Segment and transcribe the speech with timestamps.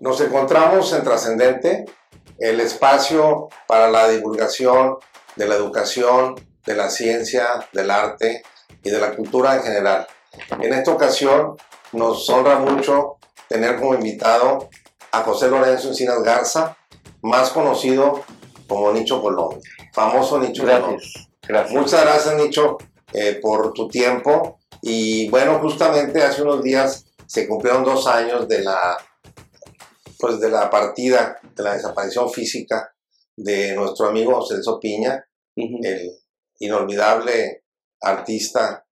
[0.00, 1.84] Nos encontramos en Trascendente,
[2.38, 4.96] el espacio para la divulgación
[5.36, 8.42] de la educación, de la ciencia, del arte
[8.82, 10.06] y de la cultura en general.
[10.58, 11.56] En esta ocasión
[11.92, 14.70] nos honra mucho tener como invitado
[15.12, 16.78] a José Lorenzo Encinas Garza,
[17.20, 18.24] más conocido
[18.66, 19.60] como Nicho Colón,
[19.92, 21.28] famoso Nicho Gracias.
[21.46, 21.78] Gracias.
[21.78, 22.78] Muchas gracias Nicho
[23.12, 28.60] eh, por tu tiempo y bueno, justamente hace unos días se cumplieron dos años de
[28.60, 28.96] la,
[30.20, 32.94] pues de la partida, de la desaparición física
[33.36, 35.24] de nuestro amigo Celso Piña,
[35.56, 36.10] el
[36.58, 37.64] inolvidable
[38.00, 38.86] artista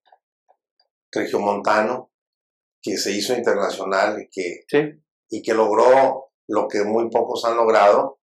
[1.13, 2.13] regiomontano
[2.81, 8.21] que se hizo internacional y que, y que logró lo que muy pocos han logrado.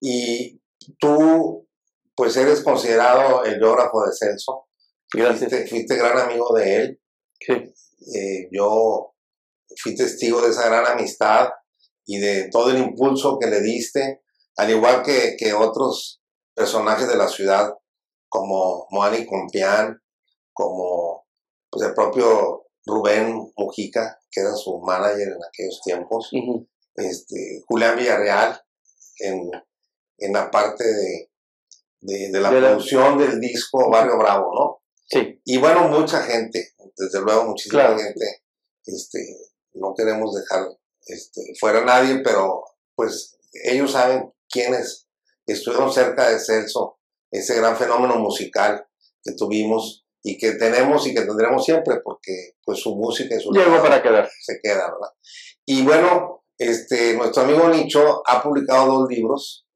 [0.00, 0.60] Y
[0.98, 1.68] tú,
[2.14, 4.66] pues eres considerado el biógrafo de Celso.
[5.10, 7.00] Fuiste, fuiste, gran amigo de él.
[7.48, 9.14] Eh, yo
[9.80, 11.48] fui testigo de esa gran amistad
[12.06, 14.22] y de todo el impulso que le diste,
[14.56, 16.20] al igual que, que otros
[16.54, 17.72] personajes de la ciudad
[18.28, 20.00] como Moani Compián,
[20.52, 21.26] como
[21.70, 26.30] pues, el propio Rubén Mujica, que era su manager en aquellos tiempos,
[26.96, 28.60] este, Julián Villarreal,
[29.18, 29.50] en,
[30.18, 31.30] en la parte de,
[32.00, 34.82] de, la producción del disco Barrio Bravo, ¿no?
[35.06, 35.40] Sí.
[35.44, 38.42] Y bueno, mucha gente, desde luego muchísima gente,
[38.86, 39.18] este,
[39.74, 40.66] no queremos dejar
[41.06, 42.64] este, fuera nadie, pero
[42.94, 45.08] pues ellos saben quiénes
[45.46, 46.98] estuvieron cerca de Celso,
[47.30, 48.86] ese gran fenómeno musical
[49.22, 53.50] que tuvimos y que tenemos y que tendremos siempre, porque pues su música y su
[53.52, 54.28] Llegó para quedar.
[54.40, 55.12] se queda, ¿verdad?
[55.64, 59.66] Y bueno, este, nuestro amigo Nicho ha publicado dos libros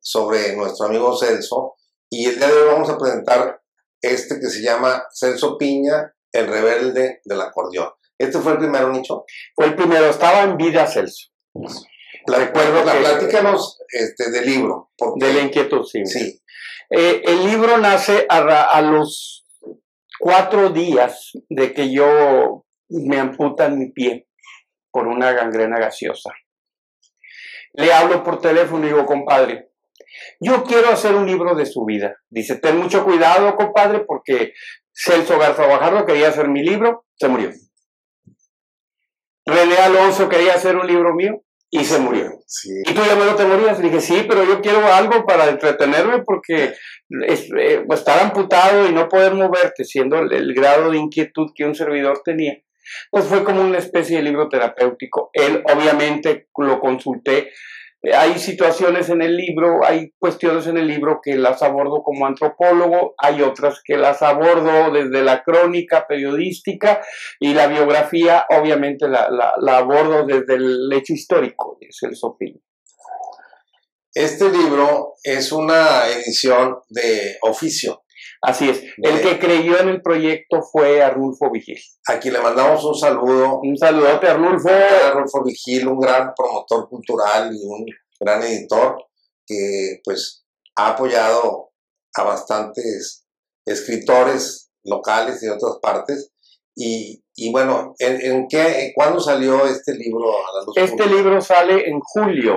[0.00, 1.76] sobre nuestro amigo Celso,
[2.10, 3.62] y el día de hoy vamos a presentar
[4.00, 7.90] este que se llama Celso Piña, el rebelde del acordeón.
[8.24, 9.24] ¿Este fue el primero, Nicho?
[9.54, 11.28] Fue el primero, estaba en vida Celso.
[12.26, 14.90] Recuerdo la, platícanos este, del libro.
[15.16, 16.04] de la inquietud, sí.
[16.06, 16.42] Sí.
[16.90, 19.44] Eh, el libro nace a, a los
[20.18, 24.28] cuatro días de que yo me amputan mi pie
[24.90, 26.30] por una gangrena gaseosa.
[27.74, 29.72] Le hablo por teléfono y digo, compadre,
[30.40, 32.16] yo quiero hacer un libro de su vida.
[32.30, 34.52] Dice, ten mucho cuidado, compadre, porque
[34.92, 37.50] Celso Garza Bajardo quería hacer mi libro, se murió.
[39.46, 42.40] René Alonso quería hacer un libro mío y se murió.
[42.86, 43.78] Y tú ya me lo te morías.
[43.78, 46.72] Le dije, sí, pero yo quiero algo para entretenerme porque
[47.26, 52.22] eh, estar amputado y no poder moverte, siendo el, grado de inquietud que un servidor
[52.24, 52.62] tenía,
[53.10, 55.30] pues fue como una especie de libro terapéutico.
[55.32, 57.50] Él obviamente lo consulté.
[58.12, 63.14] Hay situaciones en el libro, hay cuestiones en el libro que las abordo como antropólogo,
[63.16, 67.02] hay otras que las abordo desde la crónica periodística
[67.40, 72.62] y la biografía, obviamente la, la, abordo desde el hecho histórico, es el Sofín.
[74.12, 78.03] Este libro es una edición de oficio.
[78.44, 78.82] Así es.
[78.98, 81.78] El que creyó en el proyecto fue Arnulfo Vigil.
[82.06, 83.60] Aquí le mandamos un saludo.
[83.60, 84.68] Un saludote, Arnulfo.
[84.68, 87.86] Arnulfo Vigil, un gran promotor cultural y un
[88.20, 88.96] gran editor
[89.46, 90.44] que pues
[90.76, 91.70] ha apoyado
[92.16, 93.26] a bastantes
[93.64, 96.30] escritores locales y de otras partes.
[96.76, 97.22] Y,
[97.52, 100.76] bueno, ¿en, qué, ¿cuándo salió este libro a la luz?
[100.76, 102.56] Este libro sale en julio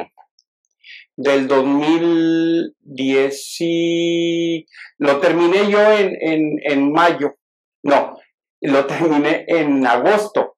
[1.18, 4.66] del 2010 y
[5.00, 7.36] lo terminé yo en, en, mayo,
[7.84, 8.18] no,
[8.62, 10.58] lo terminé en agosto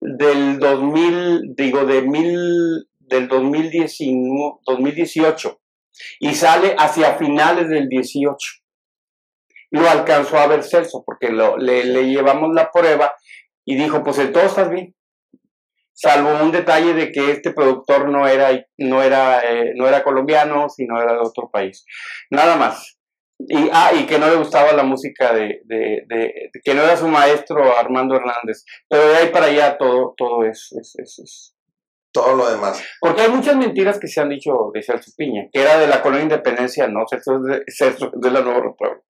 [0.00, 5.60] del 2000, digo, de mil, del 2019, 2018
[6.20, 8.36] y sale hacia finales del 18.
[9.70, 13.12] Lo alcanzó a ver Celso porque lo, le, le llevamos la prueba
[13.64, 14.94] y dijo, pues en todo estás bien
[15.98, 20.68] salvo un detalle de que este productor no era, no era, eh, no era colombiano,
[20.68, 21.84] sino era de otro país.
[22.30, 22.98] Nada más.
[23.40, 26.96] Y, ah, y que no le gustaba la música de, de, de, que no era
[26.96, 28.64] su maestro Armando Hernández.
[28.88, 31.54] Pero de ahí para allá todo, todo es, es, es,
[32.12, 32.80] todo lo demás.
[33.00, 36.00] Porque hay muchas mentiras que se han dicho de Celso Piña, que era de la
[36.00, 39.02] colonia Independencia, no, Celso de, Celso de la Nueva República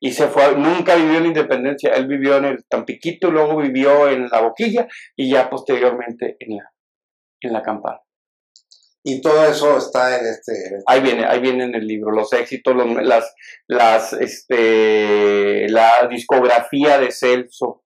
[0.00, 4.08] y se fue, nunca vivió en la Independencia, él vivió en el Tampiquito, luego vivió
[4.08, 4.86] en la Boquilla
[5.16, 6.72] y ya posteriormente en la,
[7.40, 8.00] en la Campana.
[9.06, 10.82] Y todo eso está en este, este...
[10.86, 13.34] Ahí viene, ahí viene en el libro, los éxitos, las,
[13.68, 17.82] las, este, la discografía de Celso.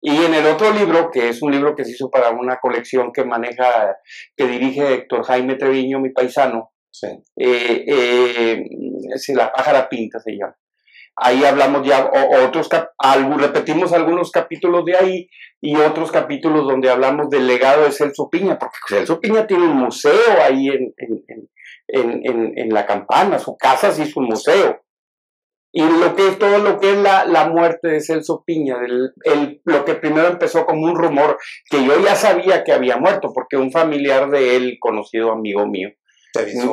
[0.00, 3.12] Y en el otro libro, que es un libro que se hizo para una colección
[3.12, 3.96] que maneja,
[4.36, 7.08] que dirige Héctor Jaime Treviño, mi paisano, sí.
[7.36, 8.64] eh, eh,
[9.34, 10.56] la pájara pinta se llama.
[11.20, 12.10] Ahí hablamos ya,
[12.44, 12.68] otros,
[13.38, 15.30] repetimos algunos capítulos de ahí
[15.60, 19.76] y otros capítulos donde hablamos del legado de Celso Piña, porque Celso Piña tiene un
[19.76, 20.94] museo ahí en,
[21.88, 24.80] en, la campana, su casa sí es un museo.
[25.70, 28.76] Y lo que es todo lo que es la, la muerte de Celso Piña,
[29.64, 31.38] lo que primero empezó como un rumor,
[31.68, 35.90] que yo ya sabía que había muerto, porque un familiar de él, conocido amigo mío,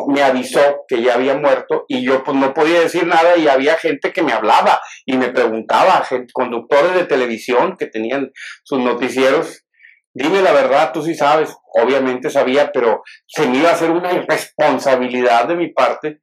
[0.08, 3.76] me avisó que ya había muerto y yo pues no podía decir nada y había
[3.78, 8.32] gente que me hablaba y me preguntaba, conductores de televisión que tenían
[8.64, 9.66] sus noticieros,
[10.14, 14.14] dime la verdad, tú sí sabes, obviamente sabía, pero se me iba a hacer una
[14.14, 16.22] irresponsabilidad de mi parte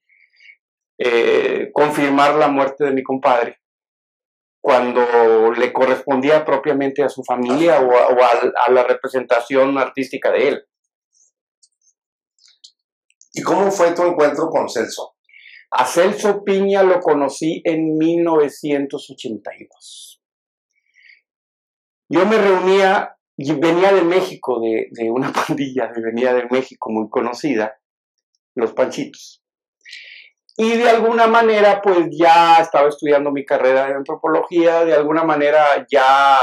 [0.99, 3.59] eh, confirmar la muerte de mi compadre
[4.63, 10.65] cuando le correspondía propiamente a su familia o, a la representación artística de él.
[13.33, 15.15] ¿Y cómo fue tu encuentro con Celso?
[15.71, 20.21] A Celso Piña lo conocí en 1982.
[22.11, 27.81] Yo me reunía, venía de México, de, una pandilla, venía de México muy conocida,
[28.55, 29.43] los Panchitos.
[30.59, 35.87] Y de alguna manera, pues ya estaba estudiando mi carrera de antropología, de alguna manera
[35.91, 36.39] ya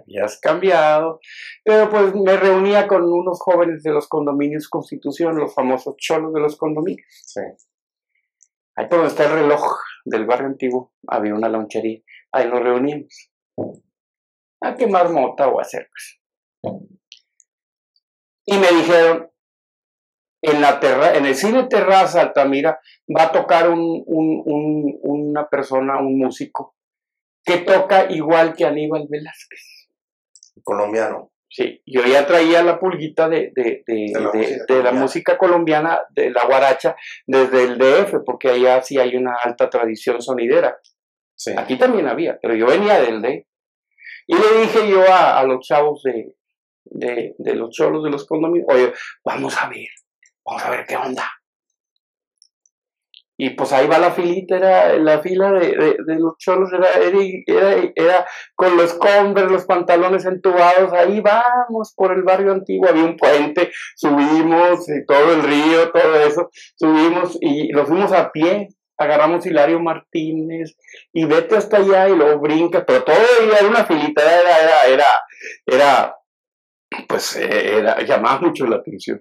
[0.00, 1.20] habías cambiado,
[1.64, 6.40] pero pues me reunía con unos jóvenes de los condominios Constitución, los famosos cholos de
[6.40, 7.06] los condominios.
[7.24, 7.40] Sí.
[8.76, 9.62] Ahí por donde está el reloj
[10.04, 12.00] del barrio antiguo, había una lonchería,
[12.32, 13.30] ahí nos reuníamos.
[14.60, 16.20] A quemar mota o a hacer pues.
[18.46, 19.30] Y me dijeron,
[20.42, 26.18] en, la terra en el cine Terraza Altamira va a tocar un, una persona, un
[26.18, 26.76] músico,
[27.44, 29.83] que toca igual que Aníbal Velázquez
[30.62, 31.30] colombiano.
[31.48, 36.96] Sí, yo ya traía la pulguita de, de, de, la, música colombiana, de la guaracha,
[37.26, 40.76] desde el DF, porque allá sí hay una alta tradición sonidera.
[41.36, 41.52] Sí.
[41.56, 43.46] Aquí también había, pero yo venía del D.
[44.26, 46.34] Y le dije yo a, a los chavos de,
[46.84, 48.92] de, los cholos de los condominios, oye,
[49.24, 49.88] vamos a ver,
[50.44, 51.30] vamos a ver qué onda.
[53.36, 58.26] Y pues ahí va la filita, era la fila de, los cholos, era, era, era,
[58.54, 63.72] con los Converse, los pantalones entubados, ahí vamos por el barrio antiguo, había un puente,
[63.96, 69.80] subimos, y todo el río, todo eso, subimos y lo fuimos a pie, agarramos Hilario
[69.80, 70.76] Martínez
[71.12, 75.06] y vete hasta allá y luego brinca, pero todo era una filita, era, era, era,
[75.66, 76.16] era,
[77.08, 79.20] pues era, llamaba mucho la atención.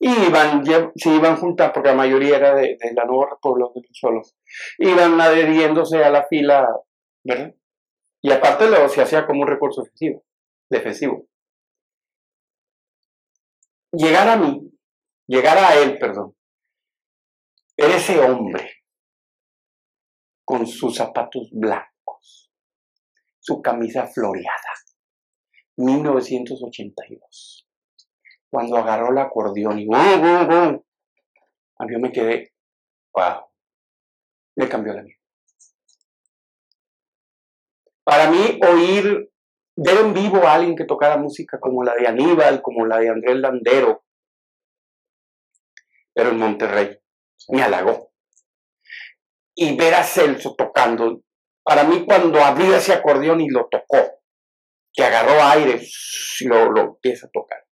[0.00, 3.98] Y iban, se iban juntas, porque la mayoría era de, la nueva República de los
[3.98, 4.36] solos,
[4.78, 6.68] iban adheriéndose a la fila,
[7.24, 7.54] ¿verdad?
[8.22, 10.24] Y aparte lo se hacía como un recurso defensivo,
[10.70, 11.26] defensivo.
[13.92, 14.70] Llegar a mí,
[15.26, 16.36] llegar a él, perdón,
[17.76, 18.82] era ese hombre
[20.44, 22.52] con sus zapatos blancos,
[23.38, 24.74] su camisa floreada,
[25.76, 27.67] 1982
[28.50, 30.82] cuando agarró el acordeón y ¡bum,
[31.90, 32.52] yo me quedé,
[33.14, 33.44] wow,
[34.56, 35.16] me cambió la vida.
[38.04, 39.30] Para mí, oír,
[39.76, 43.10] ver en vivo a alguien que tocara música como la de Aníbal, como la de
[43.10, 44.04] Andrés Landero,
[46.14, 46.98] pero en Monterrey,
[47.48, 48.10] me halagó.
[49.54, 51.20] Y ver a Celso tocando,
[51.62, 54.20] para mí cuando abrió ese acordeón y lo tocó,
[54.92, 55.80] que agarró aire
[56.40, 57.67] y lo, lo empieza a tocar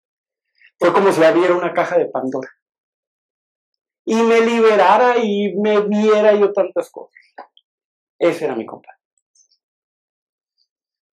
[0.83, 2.49] fue como si abriera una caja de Pandora.
[4.03, 7.15] Y me liberara y me viera yo tantas cosas.
[8.19, 8.99] Ese era mi compadre.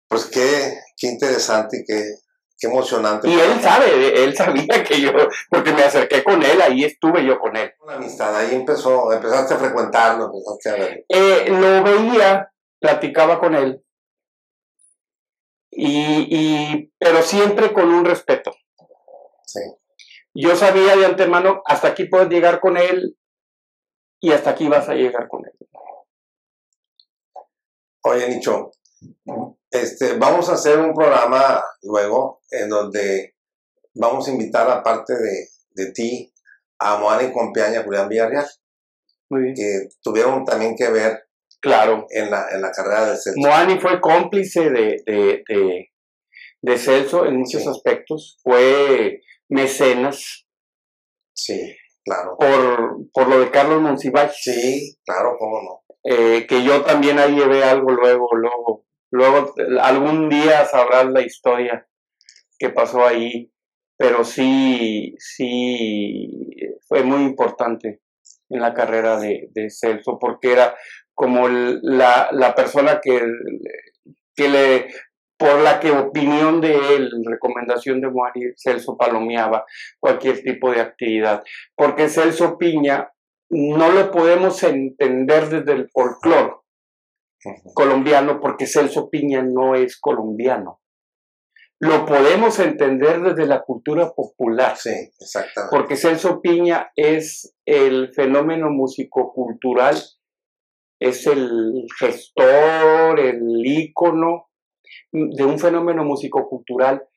[0.10, 2.04] Pues qué, qué interesante y qué,
[2.60, 3.30] qué emocionante.
[3.30, 5.14] Y él sabe, él sabía que yo,
[5.50, 7.74] porque me acerqué con él, ahí estuve yo con él.
[7.80, 11.06] Una amistad, ahí empezó, empezaste a frecuentarlo, empezaste a ver.
[11.08, 12.52] Eh, lo veía,
[12.82, 13.82] platicaba con él,
[15.72, 18.52] y, y, pero siempre con un respeto.
[20.34, 23.18] Yo sabía de antemano, hasta aquí puedes llegar con él
[24.20, 25.52] y hasta aquí vas a llegar con él.
[28.06, 28.72] Oye, Nicho,
[29.70, 33.36] este, vamos a hacer un programa luego en donde
[33.94, 36.34] vamos a invitar, aparte de, de ti,
[36.80, 38.48] a Moana y Compiaña, a Julián Villarreal.
[39.30, 39.56] Muy bien.
[39.56, 41.28] Que tuvieron también que ver
[41.60, 42.06] claro.
[42.10, 43.40] en, la, en la carrera de Celso.
[43.40, 45.90] Moani fue cómplice de, de,
[46.62, 48.38] de, Celso en muchos aspectos.
[48.44, 50.48] Fue mecenas.
[51.34, 52.38] Sí, claro.
[52.38, 54.32] Por, por lo de Carlos Monsiváis.
[54.36, 55.84] Sí, claro, cómo no.
[56.04, 61.88] Eh, que yo también ahí llevé algo luego, luego, luego, algún día sabrás la historia
[62.60, 63.52] que pasó ahí,
[63.98, 66.30] pero sí, sí,
[66.88, 68.02] fue muy importante
[68.50, 70.76] en la carrera de, de Celso, porque era,
[71.14, 73.22] como la, la, persona que,
[74.36, 74.88] que le
[75.44, 79.66] por la que opinión de él, recomendación de Moari, Celso palomeaba
[80.00, 81.44] cualquier tipo de actividad.
[81.76, 83.12] Porque Celso Piña
[83.50, 86.54] no lo podemos entender desde el folclore
[87.74, 90.80] colombiano, porque Celso Piña no es colombiano.
[91.78, 94.78] Lo podemos entender desde la cultura popular.
[94.78, 95.76] Sí, exactamente.
[95.76, 99.98] Porque Celso Piña es el fenómeno musicocultural,
[101.02, 104.48] es el gestor, el ícono
[105.14, 107.08] de un fenómeno musicocultural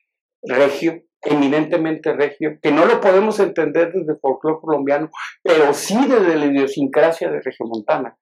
[0.43, 5.11] regio, eminentemente regio, que no lo podemos entender desde el folclore colombiano,
[5.43, 8.17] pero sí desde la idiosincrasia de Regiomontana,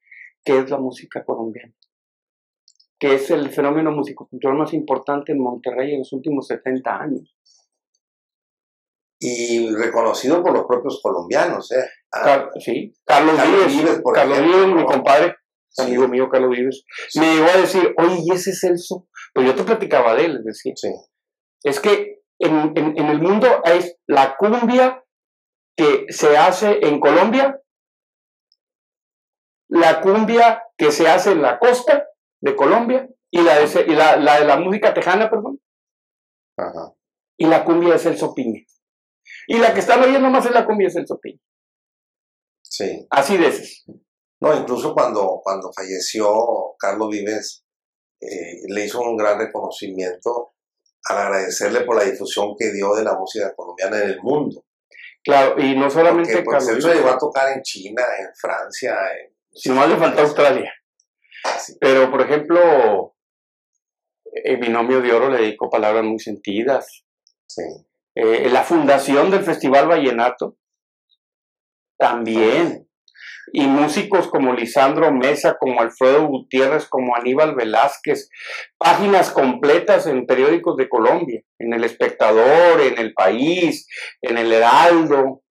[0.44, 1.74] que es la música colombiana,
[2.98, 7.36] que es el fenómeno musicocultural más importante en Monterrey en los últimos 70 años.
[9.18, 11.84] Y reconocido por los propios colombianos, ¿eh?
[12.12, 15.34] Ah, sí, Carlos, Vives, Carlos Vives, mi compadre,
[15.78, 16.84] amigo mío Carlos Vives,
[17.16, 19.08] me llegó a decir, oye, ¿y ese Celso?
[19.32, 20.74] Pues yo te platicaba de él, es decir,
[21.62, 25.02] es que en, en, el mundo es la cumbia
[25.76, 27.60] que se hace en Colombia,
[29.68, 32.06] la cumbia que se hace en la costa
[32.40, 35.60] de Colombia y la de, y la, la, de la música tejana, perdón,
[37.36, 38.60] y la cumbia de Celso Piña.
[39.46, 41.40] Y la que están oyendo más es la cumbia de Celso Piña.
[42.62, 43.06] Sí.
[43.10, 43.84] Así de esas.
[44.40, 47.64] No, incluso cuando, cuando falleció Carlos Vives,
[48.20, 50.54] eh, le hizo un gran reconocimiento
[51.08, 54.64] al agradecerle por la difusión que dio de la música colombiana en el mundo.
[55.22, 58.96] Claro, y no solamente Porque, pues, Carlos él llegó a tocar en China, en Francia.
[59.18, 60.72] En, si no le falta Australia.
[61.80, 63.14] Pero, por ejemplo,
[64.24, 67.04] el binomio de oro le dedicó palabras muy sentidas.
[67.46, 67.62] Sí.
[68.14, 70.56] Eh, la fundación del Festival Vallenato
[71.96, 72.83] también
[73.52, 78.28] y músicos como Lisandro Mesa, como Alfredo Gutiérrez, como Aníbal Velázquez,
[78.78, 83.86] páginas completas en periódicos de Colombia, en El Espectador, en El País,
[84.22, 85.42] en El Heraldo.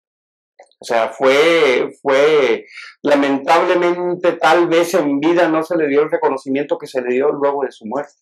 [0.79, 2.67] O sea, fue, fue,
[3.03, 7.31] lamentablemente tal vez en vida no se le dio el reconocimiento que se le dio
[7.31, 8.15] luego de su muerte.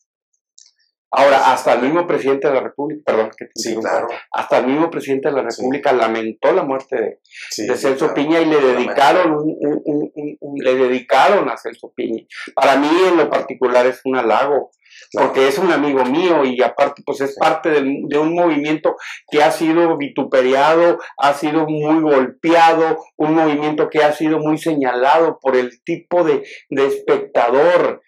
[1.13, 4.07] Ahora, hasta el mismo presidente de la República, perdón, que sí, claro.
[4.33, 7.19] hasta el mismo presidente de la República lamentó la muerte
[7.57, 12.23] de, de Celso Piña y le dedicaron, un, le dedicaron a Celso Piña.
[12.55, 14.71] Para mí en lo particular es un halago,
[15.13, 18.97] porque es un amigo mío y aparte pues es parte de, de, un movimiento
[19.29, 25.41] que ha sido vituperiado, ha sido muy golpeado, un movimiento que ha sido muy señalado
[25.41, 28.03] por el tipo de, de espectador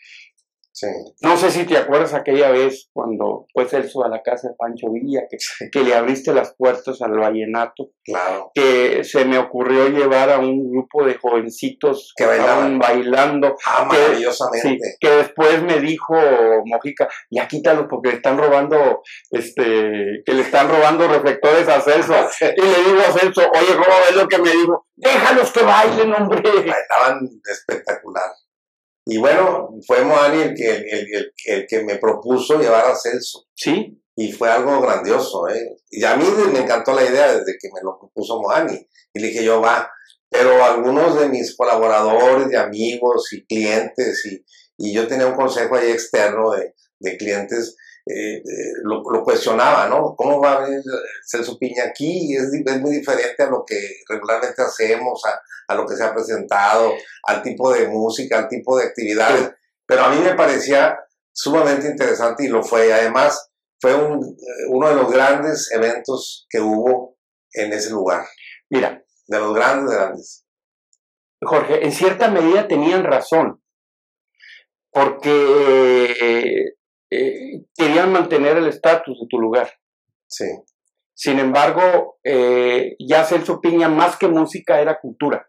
[1.20, 4.90] no sé si te acuerdas aquella vez cuando fue Celso a la casa de Pancho
[4.90, 5.36] Villa, que,
[5.70, 7.90] que le abriste las puertas al vallenato.
[8.04, 8.50] Claro.
[8.54, 13.56] Que se me ocurrió llevar a un grupo de jovencitos que bailaban bailando.
[13.66, 14.96] Ah, maravillosamente.
[15.00, 16.14] que después me dijo
[16.64, 22.14] Mojica, ya quítalos porque le están robando, este, que le están robando reflectores a Celso.
[22.56, 24.86] y le digo a Celso, oye, ¿cómo ves lo que me dijo?
[24.96, 26.42] Déjalos que bailen, hombre.
[26.42, 28.30] Bailaban espectacular.
[29.04, 33.46] Y bueno, fue Moani el que, el, el, que me propuso llevar a Celso.
[33.54, 33.98] Sí.
[34.14, 35.76] Y fue algo grandioso, ¿eh?
[35.90, 38.86] Y a mí me encantó la idea desde que me lo propuso Moani.
[39.14, 39.90] Y le dije yo, va.
[40.28, 44.44] Pero algunos de mis colaboradores, de amigos y clientes, y,
[44.78, 49.88] y yo tenía un consejo ahí externo de, de clientes, eh, eh, lo, lo, cuestionaba,
[49.88, 50.14] ¿no?
[50.16, 50.82] ¿Cómo va a venir
[51.24, 52.34] Celso Piña aquí?
[52.34, 53.78] Es, es muy diferente a lo que
[54.08, 56.92] regularmente hacemos, a, a, lo que se ha presentado,
[57.24, 59.52] al tipo de música, al tipo de actividades.
[59.86, 60.98] Pero a mí me parecía
[61.32, 62.92] sumamente interesante y lo fue.
[62.92, 64.36] Además, fue un,
[64.68, 67.16] uno de los grandes eventos que hubo
[67.52, 68.24] en ese lugar.
[68.68, 69.02] Mira.
[69.26, 70.46] De los grandes, grandes.
[71.40, 73.62] Jorge, en cierta medida tenían razón,
[74.90, 76.74] porque eh,
[77.76, 79.72] querían mantener el estatus de tu lugar.
[80.26, 80.46] Sí.
[81.14, 85.48] Sin embargo, eh, ya Celso Piña, más que música, era cultura.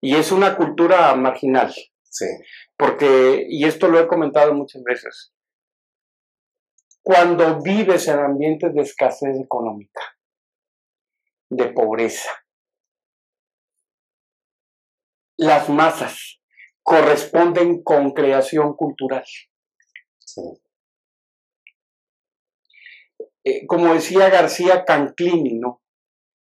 [0.00, 1.74] Y es una cultura marginal.
[2.02, 2.26] Sí.
[2.76, 5.32] Porque, y esto lo he comentado muchas veces,
[7.02, 10.00] cuando vives en ambientes de escasez económica,
[11.50, 12.30] de pobreza,
[15.36, 16.40] las masas
[16.82, 19.24] corresponden con creación cultural.
[23.44, 25.82] Eh, como decía García Canclini, ¿no?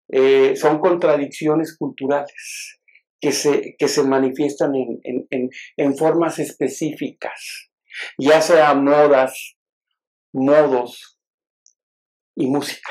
[0.09, 2.79] Eh, son contradicciones culturales
[3.21, 7.71] que se, que se manifiestan en, en, en, formas específicas,
[8.19, 9.57] ya sea modas,
[10.33, 11.19] modos
[12.35, 12.91] y música.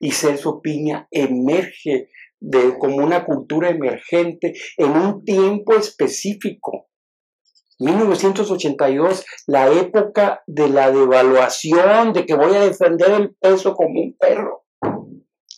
[0.00, 6.89] Y Celso Piña emerge de, como una cultura emergente en un tiempo específico
[7.80, 14.16] 1982, la época de la devaluación, de que voy a defender el peso como un
[14.16, 14.64] perro.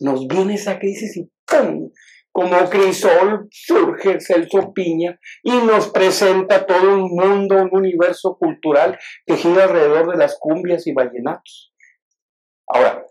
[0.01, 1.91] Nos viene esa crisis y ¡pum!
[2.31, 9.37] Como crisol surge Celso Piña y nos presenta todo un mundo, un universo cultural que
[9.37, 11.75] gira alrededor de las cumbias y vallenatos.
[12.67, 13.05] Ahora,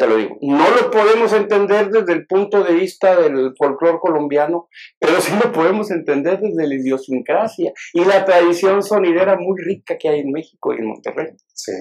[0.00, 4.70] te lo digo, no lo podemos entender desde el punto de vista del folclore colombiano,
[4.98, 10.08] pero sí lo podemos entender desde la idiosincrasia y la tradición sonidera muy rica que
[10.08, 11.36] hay en México y en Monterrey.
[11.52, 11.72] Sí.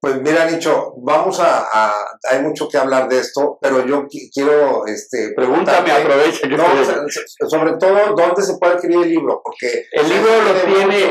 [0.00, 1.94] Pues mira, Nicho, vamos a,
[2.28, 6.48] hay mucho que hablar de esto, pero yo quiero, este, pregúntame, aprovecha.
[6.48, 9.42] Que sobre todo, ¿dónde se puede escribir el libro?
[9.44, 11.10] Porque el libro lo tiene,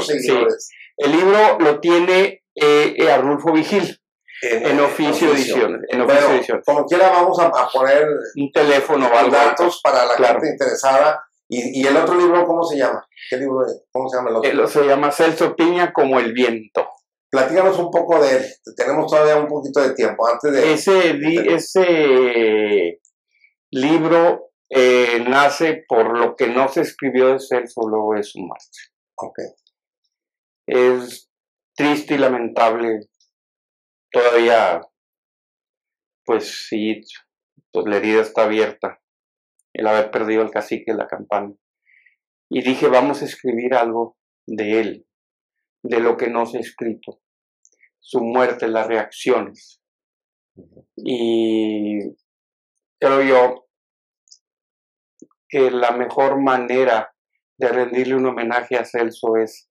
[0.98, 3.98] el libro lo tiene eh, Arnulfo Vigil.
[4.42, 5.82] En, oficio, ediciones.
[5.90, 6.64] En oficio ediciones.
[6.66, 11.24] Como quiera, vamos a, poner un teléfono o datos para la gente interesada.
[11.50, 13.08] Y, y, el otro libro cómo se llama?
[13.30, 13.82] ¿Qué libro es?
[13.92, 14.68] ¿Cómo se llama el otro?
[14.68, 16.88] se llama Celso Piña como el viento.
[17.30, 18.46] Platícanos un poco de él.
[18.76, 20.74] Tenemos todavía un poquito de tiempo antes de.
[20.74, 21.20] Ese,
[21.54, 23.02] ese
[23.72, 28.78] libro eh, nace por lo que no se escribió de Celso luego de su muerte.
[29.16, 29.46] Okay.
[30.68, 31.30] Es
[31.76, 33.08] triste y lamentable
[34.12, 34.82] todavía,
[36.26, 37.02] pues sí,
[37.72, 39.02] pues la herida está abierta,
[39.74, 41.54] el haber perdido el cacique de la campana.
[42.50, 45.08] Y dije, vamos a escribir algo de él,
[45.84, 47.22] de lo que no se ha escrito,
[48.00, 49.82] su muerte, las reacciones.
[50.96, 52.00] Y
[53.00, 53.68] creo yo
[55.50, 57.14] que la mejor manera
[57.58, 59.70] de rendirle un homenaje a Celso es,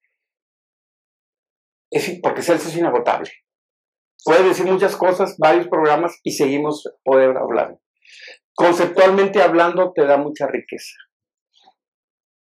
[1.90, 3.30] es porque Celso es inagotable
[4.26, 7.78] puede decir muchas cosas, varios programas y seguimos poder hablar.
[8.56, 10.96] Conceptualmente hablando, te da mucha riqueza.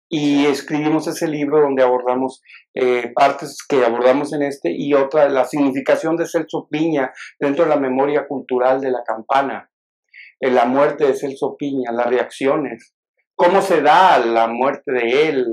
[0.09, 2.41] Y escribimos ese libro donde abordamos
[2.73, 7.71] eh, partes que abordamos en este y otra, la significación de Celso Piña dentro de
[7.71, 9.71] la memoria cultural de la campana,
[10.41, 12.95] eh, la muerte de Celso Piña, las reacciones,
[13.35, 15.47] cómo se da la muerte de él,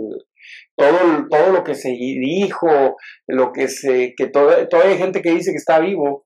[0.75, 5.51] todo, todo lo que se dijo, lo que se, que toda, hay gente que dice
[5.51, 6.25] que está vivo.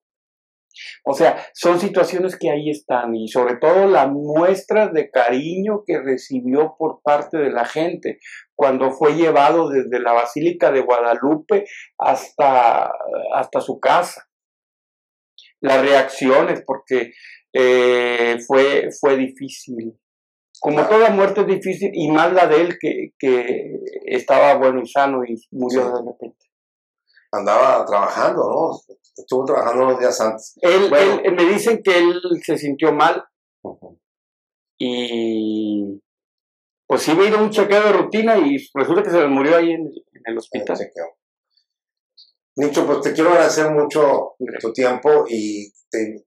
[1.06, 6.02] O sea, son situaciones que ahí están y sobre todo la muestra de cariño que
[6.02, 8.20] recibió por parte de la gente
[8.56, 11.66] cuando fue llevado desde la Basílica de Guadalupe
[11.98, 12.92] hasta,
[13.34, 14.28] hasta su casa.
[15.62, 17.14] Las reacciones, porque
[17.54, 19.98] eh, fue, fue difícil
[20.66, 23.72] como toda muerte es difícil, y más la de él que, que
[24.08, 26.48] estaba bueno y sano y murió de repente.
[27.32, 28.96] Andaba trabajando, ¿no?
[29.16, 30.58] Estuvo trabajando unos días antes.
[30.62, 33.24] Él, me dicen que él se sintió mal
[34.80, 36.02] y
[36.88, 39.70] pues sí me a un chequeo de rutina y resulta que se le murió ahí
[39.70, 39.92] en,
[40.24, 40.80] el hospital.
[42.56, 46.26] Nicho, pues te quiero agradecer mucho tu tiempo y te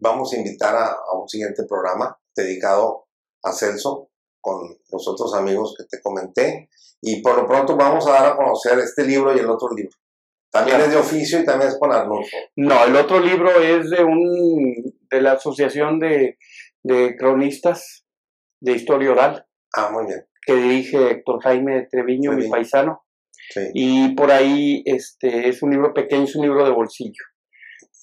[0.00, 3.03] vamos a invitar a un siguiente programa dedicado
[3.44, 6.68] a Celso con los otros amigos que te comenté.
[7.00, 9.96] Y por lo pronto vamos a dar a conocer este libro y el otro libro.
[10.50, 12.36] También es de oficio y también es con Arnulfo.
[12.56, 16.38] No, el otro libro es de un de la Asociación de,
[17.18, 18.04] Cronistas
[18.60, 19.46] de Historia Oral.
[19.74, 20.24] Ah, muy bien.
[20.46, 23.04] Que dirige Héctor Jaime Treviño, mi paisano.
[23.72, 27.24] Y por ahí este, es un libro pequeño, es un libro de bolsillo.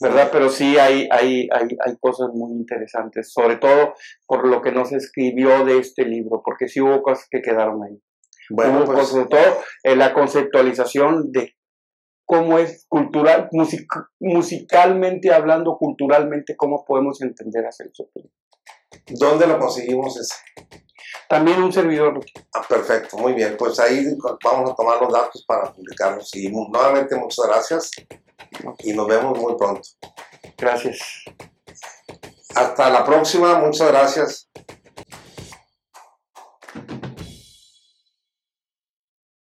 [0.02, 0.30] ¿Verdad?
[0.32, 3.94] Pero sí hay, hay, hay, hay, cosas muy interesantes, sobre todo
[4.26, 7.84] por lo que no se escribió de este libro, porque sí hubo cosas que quedaron
[7.84, 8.02] ahí.
[8.50, 11.56] Bueno, pues, sobre todo en la conceptualización de
[12.26, 13.50] cómo es cultural,
[14.20, 18.10] musicalmente hablando, culturalmente, cómo podemos entender a Celso
[19.08, 20.36] ¿Dónde lo conseguimos ese?
[21.28, 22.20] También un servidor.
[22.54, 23.56] Ah, perfecto, muy bien.
[23.58, 24.06] Pues ahí
[24.44, 26.36] vamos a tomar los datos para publicarlos.
[26.36, 27.92] Y nuevamente muchas gracias
[28.80, 29.88] y nos vemos muy pronto.
[30.58, 31.00] Gracias.
[32.54, 34.50] Hasta la próxima, muchas gracias.